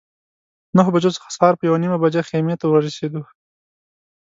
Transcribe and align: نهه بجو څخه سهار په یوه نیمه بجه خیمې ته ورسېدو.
نهه 0.75 0.89
بجو 0.93 1.15
څخه 1.17 1.27
سهار 1.35 1.53
په 1.57 1.63
یوه 1.67 1.77
نیمه 1.83 1.97
بجه 2.03 2.21
خیمې 2.29 2.55
ته 2.61 2.65
ورسېدو. 2.67 3.21